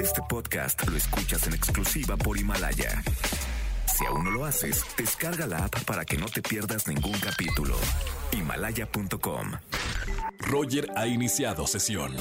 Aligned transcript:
Este 0.00 0.22
podcast 0.28 0.86
lo 0.88 0.96
escuchas 0.96 1.46
en 1.46 1.54
exclusiva 1.54 2.16
por 2.16 2.38
Himalaya. 2.38 3.02
Si 3.86 4.06
aún 4.06 4.24
no 4.24 4.30
lo 4.30 4.44
haces, 4.44 4.84
descarga 4.96 5.46
la 5.46 5.64
app 5.64 5.84
para 5.84 6.04
que 6.04 6.16
no 6.16 6.26
te 6.26 6.40
pierdas 6.40 6.86
ningún 6.86 7.18
capítulo. 7.18 7.76
Himalaya.com. 8.32 9.52
Roger 10.40 10.88
ha 10.96 11.06
iniciado 11.06 11.66
sesión. 11.66 12.14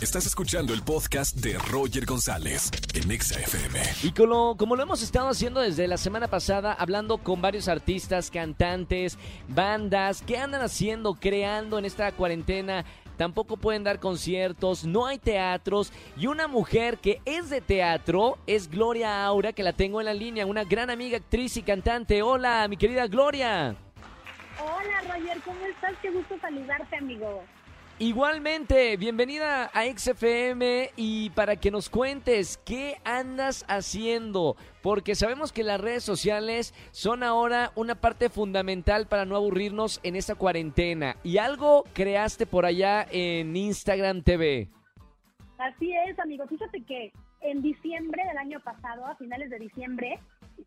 Estás 0.00 0.26
escuchando 0.26 0.72
el 0.72 0.82
podcast 0.82 1.36
de 1.36 1.58
Roger 1.58 2.06
González 2.06 2.70
en 2.94 3.10
Exa 3.10 3.38
FM. 3.40 3.80
Y 4.04 4.12
como, 4.12 4.56
como 4.56 4.76
lo 4.76 4.84
hemos 4.84 5.02
estado 5.02 5.28
haciendo 5.28 5.60
desde 5.60 5.88
la 5.88 5.96
semana 5.96 6.28
pasada, 6.28 6.72
hablando 6.72 7.18
con 7.18 7.42
varios 7.42 7.68
artistas, 7.68 8.30
cantantes, 8.30 9.18
bandas, 9.48 10.22
¿qué 10.26 10.38
andan 10.38 10.62
haciendo, 10.62 11.14
creando 11.14 11.78
en 11.78 11.84
esta 11.84 12.12
cuarentena? 12.12 12.84
Tampoco 13.18 13.56
pueden 13.56 13.82
dar 13.82 13.98
conciertos, 13.98 14.86
no 14.86 15.06
hay 15.06 15.18
teatros. 15.18 15.92
Y 16.16 16.28
una 16.28 16.46
mujer 16.46 16.98
que 16.98 17.20
es 17.24 17.50
de 17.50 17.60
teatro 17.60 18.38
es 18.46 18.70
Gloria 18.70 19.24
Aura, 19.26 19.52
que 19.52 19.64
la 19.64 19.72
tengo 19.72 20.00
en 20.00 20.06
la 20.06 20.14
línea, 20.14 20.46
una 20.46 20.62
gran 20.62 20.88
amiga, 20.88 21.18
actriz 21.18 21.56
y 21.56 21.62
cantante. 21.62 22.22
Hola, 22.22 22.68
mi 22.68 22.76
querida 22.76 23.08
Gloria. 23.08 23.74
Hola 24.60 25.14
Roger, 25.14 25.40
¿cómo 25.44 25.58
estás? 25.66 25.94
Qué 26.00 26.10
gusto 26.10 26.38
saludarte, 26.40 26.96
amigo. 26.96 27.42
Igualmente, 28.00 28.96
bienvenida 28.96 29.72
a 29.74 29.84
XFM 29.84 30.90
y 30.94 31.30
para 31.30 31.56
que 31.56 31.72
nos 31.72 31.90
cuentes 31.90 32.56
qué 32.64 32.98
andas 33.04 33.64
haciendo, 33.66 34.54
porque 34.82 35.16
sabemos 35.16 35.50
que 35.50 35.64
las 35.64 35.80
redes 35.80 36.04
sociales 36.04 36.74
son 36.92 37.24
ahora 37.24 37.72
una 37.74 37.96
parte 37.96 38.28
fundamental 38.28 39.08
para 39.08 39.24
no 39.24 39.34
aburrirnos 39.34 39.98
en 40.04 40.14
esta 40.14 40.36
cuarentena 40.36 41.16
y 41.24 41.38
algo 41.38 41.82
creaste 41.92 42.46
por 42.46 42.66
allá 42.66 43.04
en 43.10 43.56
Instagram 43.56 44.22
TV. 44.22 44.68
Así 45.58 45.92
es, 46.06 46.16
amigo. 46.20 46.46
Fíjate 46.46 46.84
que 46.84 47.12
en 47.40 47.62
diciembre 47.62 48.22
del 48.28 48.38
año 48.38 48.60
pasado, 48.60 49.06
a 49.06 49.16
finales 49.16 49.50
de 49.50 49.58
diciembre, 49.58 50.20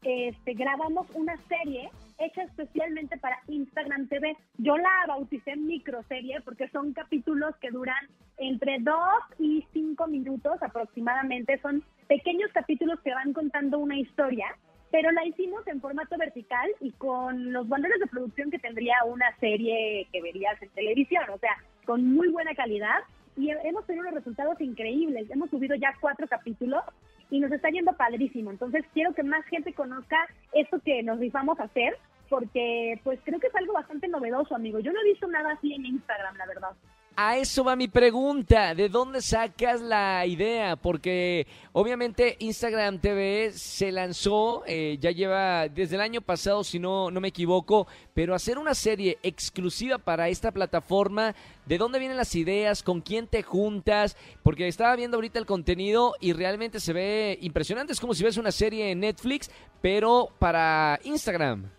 este, 0.03 0.53
grabamos 0.53 1.07
una 1.13 1.37
serie 1.47 1.89
hecha 2.19 2.43
especialmente 2.43 3.17
para 3.17 3.39
Instagram 3.47 4.07
TV. 4.07 4.37
Yo 4.57 4.77
la 4.77 5.05
bauticé 5.07 5.55
microserie 5.55 6.41
porque 6.41 6.69
son 6.69 6.93
capítulos 6.93 7.55
que 7.57 7.71
duran 7.71 8.07
entre 8.37 8.79
2 8.79 8.95
y 9.39 9.65
5 9.73 10.07
minutos 10.07 10.61
aproximadamente. 10.61 11.59
Son 11.61 11.83
pequeños 12.07 12.51
capítulos 12.53 12.99
que 13.01 13.13
van 13.13 13.33
contando 13.33 13.79
una 13.79 13.97
historia, 13.97 14.45
pero 14.91 15.11
la 15.11 15.25
hicimos 15.25 15.65
en 15.67 15.81
formato 15.81 16.17
vertical 16.17 16.69
y 16.79 16.91
con 16.91 17.53
los 17.53 17.67
valores 17.67 17.99
de 17.99 18.07
producción 18.07 18.51
que 18.51 18.59
tendría 18.59 18.95
una 19.05 19.35
serie 19.39 20.07
que 20.11 20.21
verías 20.21 20.61
en 20.61 20.69
televisión, 20.69 21.23
o 21.33 21.37
sea, 21.37 21.55
con 21.85 22.13
muy 22.13 22.29
buena 22.29 22.53
calidad. 22.55 22.99
Y 23.37 23.49
hemos 23.49 23.85
tenido 23.85 24.03
unos 24.03 24.15
resultados 24.15 24.59
increíbles. 24.59 25.29
Hemos 25.31 25.49
subido 25.49 25.73
ya 25.75 25.95
cuatro 26.01 26.27
capítulos 26.27 26.83
y 27.31 27.39
nos 27.39 27.51
está 27.51 27.69
yendo 27.69 27.93
padrísimo. 27.93 28.51
Entonces 28.51 28.85
quiero 28.93 29.13
que 29.15 29.23
más 29.23 29.43
gente 29.45 29.73
conozca 29.73 30.27
esto 30.53 30.79
que 30.81 31.01
nos 31.01 31.19
rifamos 31.19 31.59
a 31.59 31.63
hacer, 31.63 31.97
porque 32.29 32.99
pues 33.03 33.19
creo 33.23 33.39
que 33.39 33.47
es 33.47 33.55
algo 33.55 33.73
bastante 33.73 34.07
novedoso, 34.07 34.53
amigo. 34.53 34.79
Yo 34.79 34.91
no 34.91 35.01
he 35.01 35.09
visto 35.09 35.27
nada 35.27 35.53
así 35.53 35.73
en 35.73 35.85
Instagram, 35.85 36.35
la 36.37 36.45
verdad. 36.45 36.71
A 37.15 37.37
eso 37.37 37.65
va 37.65 37.75
mi 37.75 37.89
pregunta, 37.89 38.73
¿de 38.73 38.87
dónde 38.87 39.21
sacas 39.21 39.81
la 39.81 40.25
idea? 40.25 40.77
Porque 40.77 41.45
obviamente 41.73 42.37
Instagram 42.39 42.99
TV 42.99 43.51
se 43.51 43.91
lanzó, 43.91 44.63
eh, 44.65 44.97
ya 44.97 45.11
lleva 45.11 45.67
desde 45.67 45.95
el 45.95 46.01
año 46.01 46.21
pasado, 46.21 46.63
si 46.63 46.79
no, 46.79 47.11
no 47.11 47.19
me 47.19 47.27
equivoco, 47.27 47.85
pero 48.13 48.33
hacer 48.33 48.57
una 48.57 48.73
serie 48.73 49.17
exclusiva 49.23 49.97
para 49.97 50.29
esta 50.29 50.51
plataforma, 50.51 51.35
¿de 51.65 51.77
dónde 51.77 51.99
vienen 51.99 52.17
las 52.17 52.33
ideas? 52.33 52.81
¿Con 52.81 53.01
quién 53.01 53.27
te 53.27 53.43
juntas? 53.43 54.15
Porque 54.41 54.69
estaba 54.69 54.95
viendo 54.95 55.17
ahorita 55.17 55.37
el 55.37 55.45
contenido 55.45 56.15
y 56.21 56.31
realmente 56.31 56.79
se 56.79 56.93
ve 56.93 57.37
impresionante, 57.41 57.91
es 57.91 57.99
como 57.99 58.13
si 58.13 58.23
ves 58.23 58.37
una 58.37 58.51
serie 58.51 58.89
en 58.89 59.01
Netflix, 59.01 59.51
pero 59.81 60.29
para 60.39 60.97
Instagram. 61.03 61.69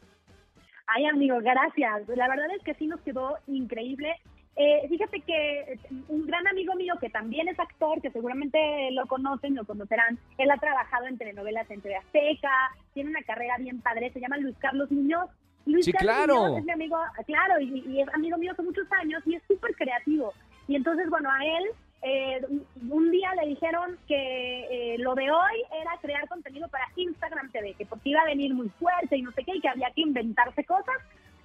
Ay, 0.94 1.06
amigo, 1.06 1.38
gracias. 1.40 2.06
La 2.08 2.28
verdad 2.28 2.54
es 2.54 2.62
que 2.64 2.74
sí 2.74 2.86
nos 2.86 3.00
quedó 3.00 3.38
increíble. 3.46 4.14
Eh, 4.56 4.86
fíjate 4.88 5.20
que 5.20 5.78
un 6.08 6.26
gran 6.26 6.46
amigo 6.46 6.74
mío 6.74 6.94
que 7.00 7.08
también 7.08 7.48
es 7.48 7.58
actor, 7.58 8.02
que 8.02 8.10
seguramente 8.10 8.90
lo 8.92 9.06
conocen, 9.06 9.54
lo 9.54 9.64
conocerán, 9.64 10.18
él 10.36 10.50
ha 10.50 10.58
trabajado 10.58 11.06
en 11.06 11.16
telenovelas 11.16 11.70
en 11.70 11.80
TV 11.80 11.96
Azteca, 11.96 12.50
tiene 12.92 13.10
una 13.10 13.22
carrera 13.22 13.56
bien 13.58 13.80
padre, 13.80 14.12
se 14.12 14.20
llama 14.20 14.36
Luis 14.36 14.56
Carlos 14.58 14.90
Muñoz. 14.90 15.30
Luis 15.64 15.84
sí, 15.86 15.92
Carlos 15.92 16.14
claro. 16.14 16.34
Muñoz 16.42 16.58
es 16.58 16.64
mi 16.64 16.72
amigo, 16.72 16.98
claro, 17.26 17.60
y, 17.60 17.84
y 17.88 18.00
es 18.02 18.08
amigo 18.14 18.36
mío 18.36 18.52
hace 18.52 18.62
muchos 18.62 18.86
años 19.00 19.22
y 19.26 19.36
es 19.36 19.42
súper 19.48 19.74
creativo. 19.74 20.32
Y 20.68 20.76
entonces, 20.76 21.08
bueno, 21.08 21.30
a 21.30 21.44
él 21.44 21.64
eh, 22.02 22.44
un 22.90 23.10
día 23.12 23.32
le 23.40 23.48
dijeron 23.48 23.96
que 24.08 24.94
eh, 24.94 24.98
lo 24.98 25.14
de 25.14 25.30
hoy 25.30 25.62
era 25.80 25.92
crear 26.00 26.28
contenido 26.28 26.66
para 26.68 26.88
Instagram 26.96 27.50
TV, 27.52 27.74
que 27.74 27.86
porque 27.86 28.10
iba 28.10 28.20
a 28.20 28.26
venir 28.26 28.52
muy 28.54 28.68
fuerte 28.70 29.16
y 29.16 29.22
no 29.22 29.30
sé 29.32 29.44
qué, 29.44 29.54
y 29.54 29.60
que 29.60 29.68
había 29.68 29.90
que 29.92 30.00
inventarse 30.00 30.64
cosas 30.64 30.96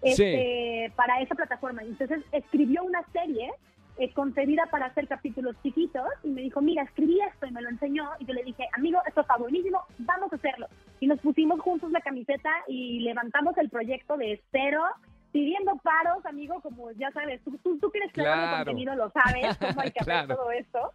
este, 0.01 0.91
para 0.95 1.21
esa 1.21 1.35
plataforma. 1.35 1.81
Entonces 1.83 2.23
escribió 2.31 2.83
una 2.83 3.03
serie 3.11 3.51
eh, 3.97 4.11
concebida 4.13 4.67
para 4.67 4.85
hacer 4.87 5.07
capítulos 5.07 5.55
chiquitos 5.63 6.05
y 6.23 6.29
me 6.29 6.41
dijo, 6.41 6.61
mira, 6.61 6.83
escribí 6.83 7.19
esto 7.21 7.47
y 7.47 7.51
me 7.51 7.61
lo 7.61 7.69
enseñó 7.69 8.09
y 8.19 8.25
yo 8.25 8.33
le 8.33 8.43
dije, 8.43 8.67
amigo, 8.73 8.99
esto 9.07 9.21
está 9.21 9.37
buenísimo, 9.37 9.81
vamos 9.99 10.31
a 10.31 10.35
hacerlo. 10.35 10.67
Y 10.99 11.07
nos 11.07 11.19
pusimos 11.19 11.59
juntos 11.61 11.91
la 11.91 12.01
camiseta 12.01 12.51
y 12.67 12.99
levantamos 12.99 13.57
el 13.57 13.69
proyecto 13.69 14.15
de 14.17 14.41
cero 14.51 14.83
pidiendo 15.31 15.75
paros, 15.77 16.25
amigo, 16.25 16.61
como 16.61 16.91
ya 16.91 17.11
sabes, 17.11 17.41
tú, 17.43 17.57
tú, 17.63 17.77
tú 17.79 17.91
que 17.91 17.97
eres 17.99 18.11
Claro. 18.13 18.57
contenido 18.65 18.95
lo 18.95 19.09
sabes, 19.11 19.57
cómo 19.59 19.81
hay 19.81 19.91
que 19.91 19.99
hacer 19.99 20.13
Claro. 20.13 20.35
todo 20.35 20.51
esto. 20.51 20.91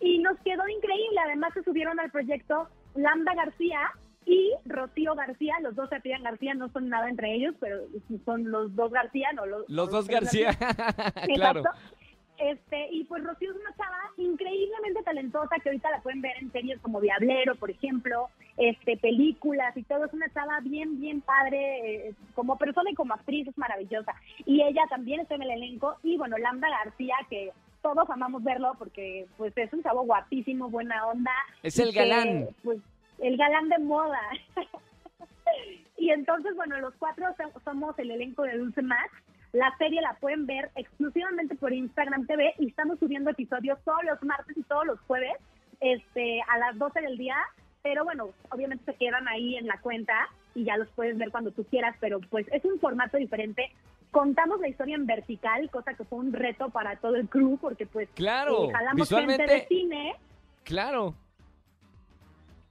Y 0.00 0.18
nos 0.18 0.38
quedó 0.40 0.66
increíble. 0.68 1.20
Además, 1.24 1.52
se 1.54 1.62
subieron 1.64 1.98
al 2.00 2.10
proyecto 2.10 2.68
Lambda 2.94 3.34
García 3.34 3.80
y 4.28 4.52
Rocío 4.66 5.14
García. 5.14 5.54
Los 5.62 5.74
dos 5.74 5.88
se 5.88 5.96
apellidan 5.96 6.22
García, 6.22 6.54
no 6.54 6.68
son 6.68 6.88
nada 6.88 7.08
entre 7.08 7.34
ellos, 7.34 7.54
pero 7.58 7.80
son 8.24 8.50
los 8.50 8.74
dos 8.76 8.92
García, 8.92 9.32
no 9.32 9.46
los, 9.46 9.68
Los 9.68 9.90
dos 9.90 10.06
García, 10.06 10.50
claro. 11.34 11.60
Exacto. 11.60 11.70
Este, 12.36 12.88
y 12.92 13.02
pues 13.04 13.24
Rocío 13.24 13.50
es 13.50 13.56
una 13.56 13.74
chava 13.76 13.98
increíblemente 14.16 15.02
talentosa 15.02 15.56
que 15.60 15.70
ahorita 15.70 15.90
la 15.90 16.00
pueden 16.02 16.20
ver 16.20 16.36
en 16.40 16.52
series 16.52 16.78
como 16.80 17.00
Diablero, 17.00 17.56
por 17.56 17.68
ejemplo, 17.68 18.28
este, 18.56 18.96
películas 18.96 19.76
y 19.76 19.82
todo. 19.82 20.04
Es 20.04 20.12
una 20.12 20.32
chava 20.32 20.60
bien, 20.60 21.00
bien 21.00 21.20
padre, 21.20 22.08
eh, 22.08 22.14
como 22.36 22.56
persona 22.56 22.90
y 22.90 22.94
como 22.94 23.14
actriz 23.14 23.48
es 23.48 23.58
maravillosa. 23.58 24.14
Y 24.46 24.62
ella 24.62 24.82
también 24.88 25.18
está 25.20 25.34
en 25.34 25.42
el 25.42 25.50
elenco. 25.50 25.96
Y 26.04 26.16
bueno, 26.16 26.38
Lambda 26.38 26.68
García, 26.84 27.16
que 27.28 27.50
todos 27.82 28.08
amamos 28.08 28.44
verlo 28.44 28.72
porque 28.78 29.26
pues 29.36 29.52
es 29.56 29.72
un 29.72 29.82
chavo 29.82 30.04
guapísimo, 30.04 30.70
buena 30.70 31.08
onda. 31.08 31.32
Es 31.64 31.80
el 31.80 31.92
que, 31.92 32.06
galán. 32.06 32.48
pues 32.62 32.78
el 33.18 33.36
galán 33.36 33.68
de 33.68 33.78
moda. 33.78 34.20
y 35.96 36.10
entonces, 36.10 36.54
bueno, 36.56 36.78
los 36.80 36.94
cuatro 36.94 37.26
so- 37.36 37.60
somos 37.64 37.98
el 37.98 38.10
elenco 38.10 38.42
de 38.42 38.58
Dulce 38.58 38.82
Max. 38.82 39.10
La 39.52 39.74
serie 39.78 40.00
la 40.02 40.14
pueden 40.14 40.46
ver 40.46 40.70
exclusivamente 40.76 41.54
por 41.54 41.72
Instagram 41.72 42.26
TV 42.26 42.54
y 42.58 42.68
estamos 42.68 42.98
subiendo 42.98 43.30
episodios 43.30 43.78
todos 43.84 44.04
los 44.04 44.22
martes 44.22 44.56
y 44.56 44.62
todos 44.62 44.84
los 44.86 45.00
jueves 45.00 45.32
este, 45.80 46.42
a 46.48 46.58
las 46.58 46.76
12 46.78 47.00
del 47.00 47.16
día. 47.16 47.36
Pero 47.82 48.04
bueno, 48.04 48.28
obviamente 48.50 48.84
se 48.84 48.94
quedan 48.98 49.26
ahí 49.28 49.56
en 49.56 49.66
la 49.66 49.80
cuenta 49.80 50.28
y 50.54 50.64
ya 50.64 50.76
los 50.76 50.88
puedes 50.90 51.16
ver 51.16 51.30
cuando 51.30 51.50
tú 51.52 51.64
quieras, 51.64 51.96
pero 52.00 52.20
pues 52.28 52.46
es 52.52 52.64
un 52.64 52.78
formato 52.78 53.16
diferente. 53.16 53.70
Contamos 54.10 54.60
la 54.60 54.68
historia 54.68 54.96
en 54.96 55.06
vertical, 55.06 55.70
cosa 55.70 55.94
que 55.94 56.04
fue 56.04 56.18
un 56.18 56.32
reto 56.32 56.68
para 56.70 56.96
todo 56.96 57.16
el 57.16 57.28
crew 57.28 57.56
porque 57.58 57.86
pues 57.86 58.08
Claro, 58.14 58.64
eh, 58.68 58.72
jalamos 58.72 58.96
visualmente- 59.08 59.48
gente 59.48 59.54
de 59.62 59.66
cine 59.68 60.14
Claro. 60.64 61.14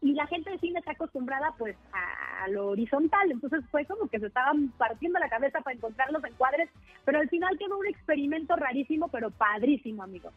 Y 0.02 0.14
la 0.14 0.28
gente 0.28 0.52
de 0.52 0.60
cine 0.60 0.80
está 0.80 0.92
acostumbrada 0.92 1.54
pues 1.58 1.76
a, 1.94 2.48
lo 2.50 2.68
horizontal, 2.68 3.32
entonces 3.32 3.62
fue 3.72 3.86
como 3.86 4.08
que 4.08 4.20
se 4.20 4.28
estaban 4.28 4.70
partiendo 4.78 5.20
la 5.20 5.28
cabeza 5.28 5.60
para 5.62 5.76
encontrar 5.76 6.12
los 6.12 6.24
encuadres, 6.24 6.70
pero 7.04 7.20
al 7.20 7.28
final 7.30 7.58
quedó 7.58 7.78
un 7.78 7.88
experimento 7.88 8.56
rarísimo, 8.56 9.10
pero 9.10 9.32
padrísimo, 9.32 10.04
amigo. 10.04 10.32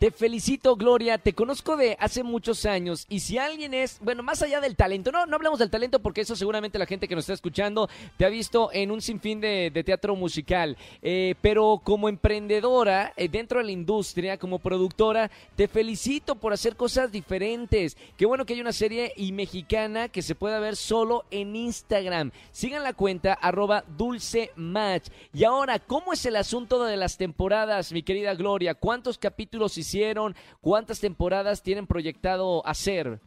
Te 0.00 0.10
felicito, 0.10 0.76
Gloria. 0.76 1.18
Te 1.18 1.34
conozco 1.34 1.76
de 1.76 1.94
hace 2.00 2.22
muchos 2.22 2.64
años. 2.64 3.04
Y 3.10 3.20
si 3.20 3.36
alguien 3.36 3.74
es, 3.74 3.98
bueno, 4.00 4.22
más 4.22 4.40
allá 4.40 4.58
del 4.62 4.74
talento, 4.74 5.12
no, 5.12 5.26
no 5.26 5.36
hablamos 5.36 5.58
del 5.58 5.68
talento 5.68 6.00
porque 6.00 6.22
eso 6.22 6.34
seguramente 6.34 6.78
la 6.78 6.86
gente 6.86 7.06
que 7.06 7.14
nos 7.14 7.24
está 7.24 7.34
escuchando 7.34 7.86
te 8.16 8.24
ha 8.24 8.30
visto 8.30 8.70
en 8.72 8.92
un 8.92 9.02
sinfín 9.02 9.42
de, 9.42 9.70
de 9.70 9.84
teatro 9.84 10.16
musical. 10.16 10.78
Eh, 11.02 11.34
pero 11.42 11.82
como 11.84 12.08
emprendedora 12.08 13.12
eh, 13.14 13.28
dentro 13.28 13.58
de 13.58 13.66
la 13.66 13.72
industria, 13.72 14.38
como 14.38 14.58
productora, 14.58 15.30
te 15.54 15.68
felicito 15.68 16.34
por 16.34 16.54
hacer 16.54 16.76
cosas 16.76 17.12
diferentes. 17.12 17.98
Qué 18.16 18.24
bueno 18.24 18.46
que 18.46 18.54
hay 18.54 18.62
una 18.62 18.72
serie 18.72 19.12
y 19.18 19.32
mexicana 19.32 20.08
que 20.08 20.22
se 20.22 20.34
pueda 20.34 20.60
ver 20.60 20.76
solo 20.76 21.26
en 21.30 21.54
Instagram. 21.54 22.30
Sigan 22.52 22.84
la 22.84 22.94
cuenta 22.94 23.34
arroba 23.34 23.84
dulce 23.98 24.50
match. 24.56 25.08
Y 25.34 25.44
ahora, 25.44 25.78
¿cómo 25.78 26.14
es 26.14 26.24
el 26.24 26.36
asunto 26.36 26.82
de 26.84 26.96
las 26.96 27.18
temporadas, 27.18 27.92
mi 27.92 28.02
querida 28.02 28.34
Gloria? 28.34 28.72
¿Cuántos 28.72 29.18
capítulos 29.18 29.76
hicieron? 29.90 30.34
¿Cuántas 30.60 31.00
temporadas 31.00 31.62
tienen 31.62 31.86
proyectado 31.86 32.64
hacer? 32.66 33.18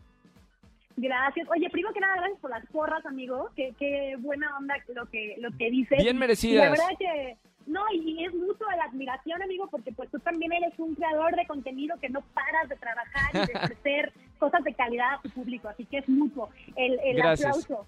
Gracias. 0.95 1.47
Oye, 1.49 1.69
primero 1.69 1.93
que 1.93 1.99
nada, 1.99 2.15
gracias 2.17 2.39
por 2.39 2.51
las 2.51 2.65
porras, 2.67 3.05
amigo. 3.05 3.49
Qué, 3.55 3.73
qué 3.79 4.15
buena 4.19 4.55
onda 4.57 4.75
lo 4.93 5.05
que, 5.07 5.35
lo 5.39 5.51
que 5.57 5.69
dices. 5.71 5.97
Bien 5.97 6.15
Y 6.15 6.19
merecidas. 6.19 6.65
La 6.65 6.71
verdad 6.71 6.97
que, 6.99 7.37
no, 7.65 7.81
y 7.93 8.23
es 8.23 8.33
mucho 8.33 8.63
la 8.77 8.85
admiración, 8.85 9.41
amigo, 9.41 9.67
porque 9.71 9.91
pues 9.91 10.09
tú 10.11 10.19
también 10.19 10.53
eres 10.53 10.73
un 10.77 10.93
creador 10.95 11.35
de 11.35 11.47
contenido 11.47 11.97
que 11.99 12.09
no 12.09 12.21
paras 12.33 12.69
de 12.69 12.75
trabajar 12.75 13.29
y 13.33 13.51
de 13.51 13.59
ofrecer 13.63 14.13
cosas 14.37 14.63
de 14.63 14.73
calidad 14.73 15.15
a 15.15 15.21
tu 15.21 15.29
público, 15.31 15.67
así 15.67 15.85
que 15.85 15.97
es 15.97 16.07
mutuo 16.09 16.49
el, 16.75 16.99
el 17.03 17.17
Gracias. 17.17 17.49
aplauso. 17.49 17.87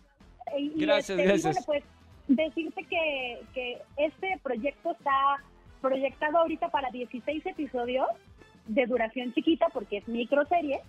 Y, 0.57 0.71
y, 0.75 0.85
Gracias, 0.85 1.09
este, 1.11 1.23
y 1.23 1.27
gracias. 1.27 1.65
bueno, 1.65 1.65
pues 1.65 1.83
decirte 2.27 2.83
que, 2.85 3.41
que 3.53 3.81
este 3.97 4.39
proyecto 4.41 4.91
está 4.91 5.43
proyectado 5.81 6.39
ahorita 6.39 6.69
para 6.69 6.89
16 6.89 7.45
episodios 7.45 8.07
de 8.67 8.85
duración 8.85 9.33
chiquita 9.33 9.67
porque 9.73 9.97
es 9.97 10.07
microserie. 10.07 10.81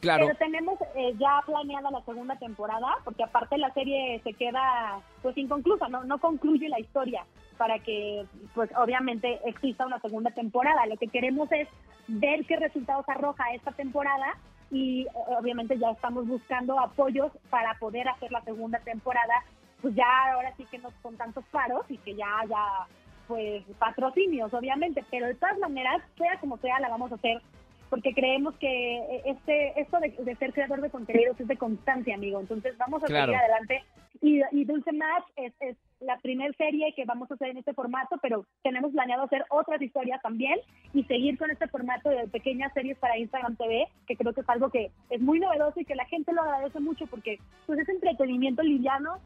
Claro. 0.00 0.26
Pero 0.26 0.38
tenemos 0.38 0.78
eh, 0.94 1.14
ya 1.18 1.42
planeada 1.46 1.90
la 1.90 2.02
segunda 2.02 2.36
temporada, 2.36 2.96
porque 3.04 3.24
aparte 3.24 3.56
la 3.56 3.72
serie 3.72 4.20
se 4.22 4.34
queda 4.34 5.00
pues 5.22 5.36
inconclusa, 5.38 5.88
no, 5.88 6.04
no 6.04 6.18
concluye 6.18 6.68
la 6.68 6.78
historia 6.78 7.24
para 7.56 7.78
que 7.78 8.26
pues 8.54 8.70
obviamente 8.76 9.40
exista 9.46 9.86
una 9.86 9.98
segunda 10.00 10.30
temporada. 10.30 10.86
Lo 10.86 10.96
que 10.96 11.08
queremos 11.08 11.50
es 11.50 11.66
ver 12.08 12.44
qué 12.44 12.56
resultados 12.56 13.08
arroja 13.08 13.44
esta 13.54 13.72
temporada 13.72 14.36
y 14.70 15.02
eh, 15.02 15.08
obviamente 15.38 15.78
ya 15.78 15.90
estamos 15.90 16.26
buscando 16.26 16.78
apoyos 16.78 17.32
para 17.50 17.74
poder 17.78 18.08
hacer 18.08 18.30
la 18.32 18.42
segunda 18.42 18.78
temporada, 18.80 19.34
pues 19.80 19.94
ya 19.94 20.32
ahora 20.32 20.52
sí 20.56 20.66
que 20.70 20.78
no 20.78 20.90
con 21.02 21.16
tantos 21.16 21.44
paros 21.46 21.84
y 21.88 21.98
que 21.98 22.14
ya 22.14 22.26
haya 22.40 22.86
pues 23.26 23.64
patrocinios 23.78 24.52
obviamente, 24.54 25.04
pero 25.10 25.26
de 25.26 25.34
todas 25.34 25.58
maneras, 25.58 26.02
sea 26.16 26.38
como 26.40 26.56
sea, 26.58 26.80
la 26.80 26.88
vamos 26.88 27.10
a 27.12 27.16
hacer 27.16 27.40
porque 27.88 28.12
creemos 28.14 28.54
que 28.56 29.22
este 29.26 29.80
esto 29.80 30.00
de, 30.00 30.10
de 30.10 30.34
ser 30.36 30.52
creador 30.52 30.80
de 30.80 30.90
contenidos 30.90 31.38
es 31.40 31.46
de 31.46 31.56
constancia, 31.56 32.16
amigo. 32.16 32.40
Entonces 32.40 32.76
vamos 32.78 33.02
a 33.02 33.06
Claro. 33.06 33.32
seguir 33.32 33.38
adelante. 33.38 33.82
Y, 34.22 34.40
y 34.50 34.64
Dulce 34.64 34.92
Match 34.92 35.24
es, 35.36 35.52
es 35.60 35.76
la 36.00 36.18
primera 36.18 36.52
serie 36.54 36.92
que 36.96 37.04
vamos 37.04 37.30
a 37.30 37.34
hacer 37.34 37.48
en 37.50 37.58
este 37.58 37.74
formato, 37.74 38.16
pero 38.22 38.44
tenemos 38.62 38.90
planeado 38.90 39.22
hacer 39.24 39.44
otras 39.50 39.80
historias 39.80 40.20
también 40.22 40.58
y 40.94 41.04
seguir 41.04 41.38
con 41.38 41.50
este 41.50 41.68
formato 41.68 42.08
de 42.08 42.26
pequeñas 42.26 42.72
series 42.72 42.98
para 42.98 43.18
Instagram 43.18 43.54
TV, 43.56 43.86
que 44.08 44.16
creo 44.16 44.32
que 44.32 44.40
es 44.40 44.48
algo 44.48 44.70
que 44.70 44.90
es 45.10 45.20
muy 45.20 45.38
novedoso 45.38 45.78
y 45.78 45.84
que 45.84 45.94
la 45.94 46.06
gente 46.06 46.32
lo 46.32 46.42
agradece 46.42 46.80
mucho 46.80 47.06
porque 47.06 47.38
pues 47.66 47.78
es 47.78 47.88
entretenimiento 47.88 48.62
liviano 48.62 49.18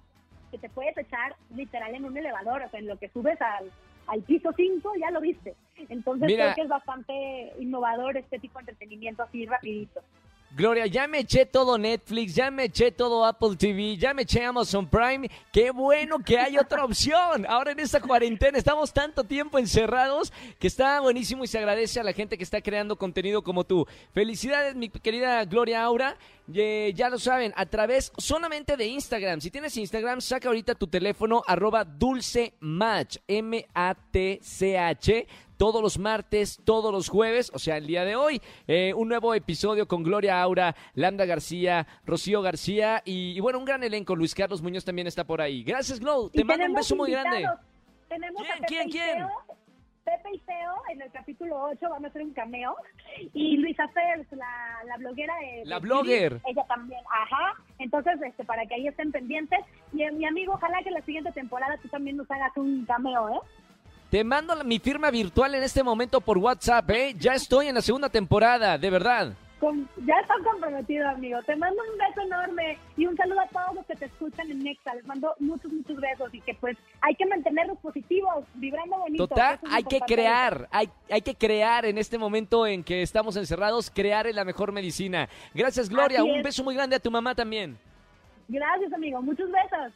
que 0.51 0.59
te 0.59 0.69
puedes 0.69 0.99
echar 0.99 1.35
literal 1.55 1.95
en 1.95 2.05
un 2.05 2.17
elevador, 2.17 2.61
o 2.63 2.69
sea, 2.69 2.81
en 2.81 2.89
lo 2.89 2.99
que 2.99 3.09
subes 3.09 3.41
al, 3.41 3.71
al 4.07 4.23
piso 4.23 4.51
5 4.57 4.93
ya 5.01 5.11
lo 5.11 5.21
viste. 5.21 5.55
Entonces 5.89 6.27
Mira. 6.27 6.45
creo 6.45 6.55
que 6.55 6.63
es 6.63 6.69
bastante 6.69 7.53
innovador 7.59 8.17
este 8.17 8.39
tipo 8.39 8.59
de 8.59 8.63
entretenimiento 8.71 9.23
así 9.23 9.47
rapidito. 9.47 10.01
Gloria, 10.53 10.87
ya 10.87 11.07
me 11.07 11.21
eché 11.21 11.47
todo 11.47 11.79
Netflix, 11.79 12.35
ya 12.35 12.51
me 12.51 12.65
eché 12.65 12.91
todo 12.91 13.25
Apple 13.25 13.55
TV, 13.57 13.97
ya 13.97 14.13
me 14.13 14.23
eché 14.23 14.45
Amazon 14.45 14.85
Prime. 14.85 15.31
Qué 15.53 15.71
bueno 15.71 16.19
que 16.19 16.39
hay 16.39 16.59
otra 16.59 16.85
opción. 16.87 17.47
Ahora 17.49 17.71
en 17.71 17.79
esta 17.79 18.01
cuarentena 18.01 18.59
estamos 18.59 18.93
tanto 18.93 19.23
tiempo 19.23 19.61
encerrados 19.61 20.33
que 20.59 20.67
está 20.67 21.01
buenísimo 21.01 21.45
y 21.45 21.47
se 21.47 21.59
agradece 21.59 22.01
a 22.01 22.03
la 22.05 22.13
gente 22.13 22.37
que 22.37 22.43
está 22.43 22.61
creando 22.61 22.97
contenido 22.97 23.43
como 23.43 23.63
tú. 23.63 23.87
Felicidades, 24.13 24.75
mi 24.75 24.89
querida 24.89 25.45
Gloria 25.45 25.85
Aura. 25.85 26.17
Eh, 26.53 26.93
ya 26.97 27.09
lo 27.09 27.21
saben, 27.21 27.53
a 27.55 27.65
través 27.67 28.11
solamente 28.19 28.77
de 28.77 28.87
Instagram. 28.87 29.41
Si 29.41 29.53
tienes 29.53 29.77
Instagram, 29.77 30.21
saca 30.21 30.49
ahorita 30.49 30.75
tu 30.75 30.89
teléfono, 30.89 31.45
arroba 31.47 31.85
dulce 31.85 32.55
match, 32.59 33.19
M-A-T-C-H 33.29 33.69
todos 35.61 35.83
los 35.83 35.99
martes, 35.99 36.59
todos 36.65 36.91
los 36.91 37.11
jueves, 37.11 37.53
o 37.53 37.59
sea, 37.59 37.77
el 37.77 37.87
día 37.87 38.07
de 38.07 38.17
hoy, 38.17 38.41
eh, 38.67 38.95
un 38.95 39.11
nuevo 39.11 39.35
episodio 39.35 39.87
con 39.87 40.03
Gloria 40.03 40.41
Aura, 40.41 40.75
Lambda 40.95 41.27
García, 41.27 41.87
Rocío 42.07 42.41
García 42.41 43.03
y, 43.05 43.37
y 43.37 43.41
bueno, 43.41 43.59
un 43.59 43.67
gran 43.67 43.85
elenco. 43.85 44.17
Luis 44.17 44.35
Carlos 44.35 44.63
Muñoz 44.63 44.87
también 44.87 45.07
está 45.07 45.25
por 45.25 45.43
ahí. 45.43 45.63
Gracias, 45.63 46.01
Glow. 46.01 46.31
Te 46.31 46.45
mando 46.45 46.65
un 46.65 46.73
beso 46.73 46.97
muy 46.97 47.11
grande. 47.11 47.47
Tenemos 48.09 48.41
¿Quién, 48.41 48.53
a 48.53 48.55
Pepe 48.55 48.67
quién, 48.69 48.89
y 48.89 48.91
quién? 48.91 49.17
Teo. 49.19 49.29
Pepe 50.03 50.29
y 50.33 50.39
Teo 50.39 50.75
en 50.95 51.03
el 51.03 51.13
capítulo 51.13 51.63
8 51.63 51.91
van 51.91 52.07
a 52.07 52.09
hacer 52.09 52.23
un 52.23 52.33
cameo. 52.33 52.75
Y 53.35 53.59
Luisa 53.59 53.87
Fers, 53.89 54.33
la, 54.33 54.83
la 54.87 54.97
bloguera 54.97 55.35
de... 55.41 55.67
La 55.67 55.75
de 55.75 55.83
blogger. 55.83 56.41
Ella 56.47 56.65
también, 56.69 57.01
ajá. 57.05 57.63
Entonces, 57.79 58.15
este, 58.23 58.47
para 58.47 58.65
que 58.65 58.77
ahí 58.77 58.89
estén 58.89 59.13
pendientes. 59.13 59.61
Y 59.93 60.05
eh, 60.05 60.11
mi 60.11 60.25
amigo, 60.25 60.55
ojalá 60.55 60.83
que 60.83 60.91
la 60.91 61.03
siguiente 61.03 61.31
temporada 61.33 61.77
tú 61.83 61.89
también 61.89 62.17
nos 62.17 62.31
hagas 62.31 62.57
un 62.57 62.87
cameo, 62.87 63.29
¿eh? 63.29 63.41
Te 64.11 64.25
mando 64.25 64.57
mi 64.65 64.81
firma 64.81 65.11
virtual 65.11 65.55
en 65.55 65.63
este 65.63 65.85
momento 65.85 66.21
por 66.21 66.37
WhatsApp, 66.39 66.91
¿eh? 66.91 67.15
Ya 67.17 67.35
estoy 67.35 67.69
en 67.69 67.77
la 67.77 67.81
segunda 67.81 68.09
temporada, 68.09 68.77
de 68.77 68.91
verdad. 68.91 69.33
Con- 69.61 69.89
ya 70.05 70.15
están 70.21 70.43
comprometidos, 70.43 71.07
amigo. 71.15 71.39
Te 71.43 71.55
mando 71.55 71.81
un 71.93 71.97
beso 71.99 72.23
enorme 72.23 72.77
y 72.97 73.07
un 73.07 73.15
saludo 73.17 73.41
a 73.41 73.47
todos 73.47 73.75
los 73.77 73.87
que 73.87 73.95
te 73.95 74.07
escuchan 74.07 74.51
en 74.51 74.59
Nexa. 74.65 74.95
Les 74.97 75.07
mando 75.07 75.33
muchos, 75.39 75.71
muchos 75.71 75.97
besos 76.01 76.35
y 76.35 76.41
que 76.41 76.55
pues 76.55 76.77
hay 77.03 77.15
que 77.15 77.27
mantenerlos 77.27 77.79
positivos, 77.79 78.45
vibrando 78.55 78.99
bonito. 78.99 79.29
Total, 79.29 79.61
es 79.63 79.71
hay 79.73 79.85
que 79.85 80.01
crear, 80.01 80.67
hay, 80.73 80.89
hay 81.09 81.23
que 81.23 81.35
crear 81.37 81.85
en 81.85 81.99
este 81.99 82.19
momento 82.19 82.67
en 82.67 82.83
que 82.83 83.03
estamos 83.03 83.37
encerrados, 83.37 83.91
crear 83.95 84.27
es 84.27 84.35
la 84.35 84.45
mejor 84.45 84.73
medicina. 84.73 85.29
Gracias, 85.55 85.89
Gloria. 85.89 86.25
Un 86.25 86.39
es. 86.39 86.43
beso 86.43 86.65
muy 86.65 86.75
grande 86.75 86.97
a 86.97 87.01
tu 87.01 87.11
mamá 87.13 87.35
también. 87.35 87.79
Gracias, 88.49 88.93
amigo. 88.93 89.23
Muchos 89.23 89.49
besos. 89.53 89.93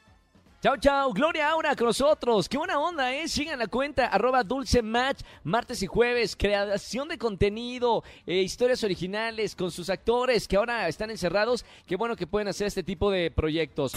Chao, 0.64 0.78
chao. 0.78 1.12
Gloria 1.12 1.50
Aura 1.50 1.76
con 1.76 1.88
nosotros. 1.88 2.48
Qué 2.48 2.56
buena 2.56 2.78
onda, 2.78 3.14
¿eh? 3.14 3.28
Sigan 3.28 3.58
la 3.58 3.66
cuenta, 3.66 4.06
arroba 4.06 4.42
Dulce 4.42 4.80
Match, 4.80 5.20
martes 5.42 5.82
y 5.82 5.86
jueves. 5.86 6.36
Creación 6.36 7.06
de 7.08 7.18
contenido, 7.18 8.02
eh, 8.24 8.40
historias 8.40 8.82
originales 8.82 9.54
con 9.54 9.70
sus 9.70 9.90
actores 9.90 10.48
que 10.48 10.56
ahora 10.56 10.88
están 10.88 11.10
encerrados. 11.10 11.66
Qué 11.86 11.96
bueno 11.96 12.16
que 12.16 12.26
pueden 12.26 12.48
hacer 12.48 12.66
este 12.66 12.82
tipo 12.82 13.10
de 13.10 13.30
proyectos. 13.30 13.92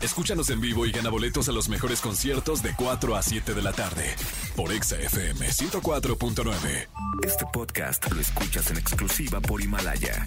Escúchanos 0.00 0.50
en 0.50 0.60
vivo 0.60 0.84
y 0.84 0.90
gana 0.90 1.10
boletos 1.10 1.48
a 1.48 1.52
los 1.52 1.68
mejores 1.68 2.00
conciertos 2.00 2.60
de 2.60 2.74
4 2.74 3.14
a 3.14 3.22
7 3.22 3.54
de 3.54 3.62
la 3.62 3.72
tarde 3.72 4.16
por 4.56 4.72
Exa 4.72 4.96
FM 4.96 5.46
104.9. 5.46 6.88
Este 7.24 7.44
podcast 7.52 8.12
lo 8.12 8.20
escuchas 8.20 8.68
en 8.72 8.78
exclusiva 8.78 9.40
por 9.40 9.62
Himalaya. 9.62 10.26